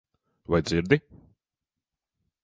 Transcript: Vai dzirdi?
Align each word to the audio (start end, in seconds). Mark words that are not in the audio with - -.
Vai 0.49 0.61
dzirdi? 0.63 0.97